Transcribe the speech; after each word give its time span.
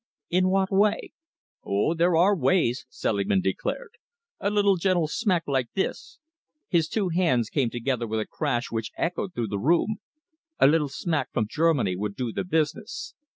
"In 0.31 0.49
what 0.49 0.71
way?" 0.71 1.11
"Oh! 1.63 1.93
there 1.93 2.15
are 2.15 2.35
ways," 2.35 2.87
Selingman 2.89 3.41
declared. 3.41 3.91
"A 4.39 4.49
little 4.49 4.75
gentle 4.75 5.07
smack 5.07 5.43
like 5.45 5.71
this," 5.75 6.17
his 6.67 6.87
two 6.87 7.09
hands 7.09 7.49
came 7.51 7.69
together 7.69 8.07
with 8.07 8.19
a 8.19 8.25
crash 8.25 8.71
which 8.71 8.89
echoed 8.97 9.35
through 9.35 9.49
the 9.49 9.59
room 9.59 9.97
"a 10.57 10.65
little 10.65 10.89
smack 10.89 11.31
from 11.31 11.45
Germany 11.47 11.95
would 11.95 12.15
do 12.15 12.31
the 12.33 12.43
business. 12.43 13.13